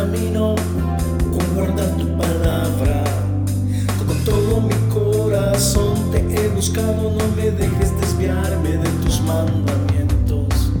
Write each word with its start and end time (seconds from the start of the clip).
camino, 0.00 0.54
guarda 1.54 1.84
tu 1.98 2.06
palabra. 2.16 3.04
Con 4.06 4.16
todo 4.24 4.60
mi 4.62 4.74
corazón 4.88 6.10
te 6.10 6.20
he 6.20 6.48
buscado, 6.48 7.10
no 7.10 7.24
me 7.36 7.50
dejes 7.50 7.90
desviarme 8.00 8.78
de 8.78 8.88
tus 9.02 9.20
mandamientos. 9.20 10.72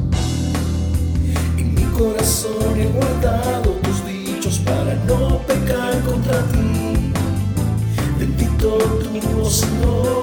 En 1.58 1.74
mi 1.74 1.84
corazón 1.98 2.80
he 2.80 2.86
guardado 2.86 3.72
tus 3.82 4.06
dichos 4.06 4.58
para 4.60 4.94
no 5.04 5.38
pecar 5.46 6.00
contra 6.00 6.38
ti. 6.52 7.12
Bendito 8.18 8.78
tu 8.78 9.42
oh 9.42 9.50
Señor. 9.50 10.19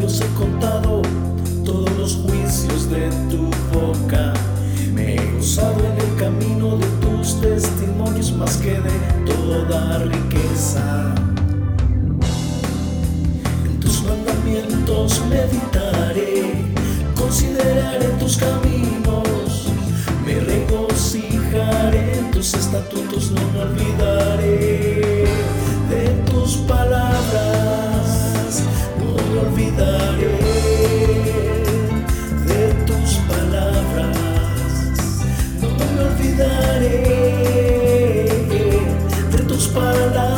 Labios 0.00 0.20
he 0.20 0.26
contado 0.34 1.02
todos 1.64 1.90
los 1.98 2.16
juicios 2.16 2.90
de 2.90 3.10
tu 3.30 3.50
boca. 3.72 4.32
Me 4.92 5.16
he 5.16 5.32
gozado 5.36 5.78
en 5.84 5.98
el 5.98 6.16
camino 6.16 6.76
de 6.76 6.86
tus 7.00 7.40
testimonios 7.40 8.32
más 8.32 8.56
que 8.56 8.72
de 8.80 8.90
toda 9.26 9.98
riqueza. 9.98 11.14
En 13.64 13.80
tus 13.80 14.02
mandamientos 14.04 15.22
meditaré, 15.28 16.74
consideraré 17.14 18.06
tus 18.18 18.36
caminos. 18.38 19.68
Me 20.24 20.40
regocijaré 20.40 22.18
en 22.18 22.30
tus 22.30 22.54
estatutos, 22.54 23.30
no 23.32 23.40
me 23.52 23.60
olvidaré 23.62 24.29
olvidaré 29.60 30.38
de 32.46 32.62
tus 32.86 33.10
palabras, 33.28 34.16
no 35.60 35.68
me 35.68 36.00
olvidaré 36.08 36.98
de 39.30 39.38
tus 39.46 39.68
palabras. 39.68 40.29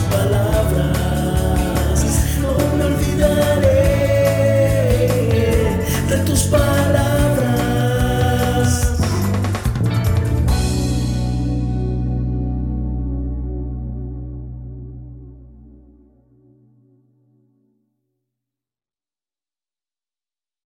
But. 0.00 0.31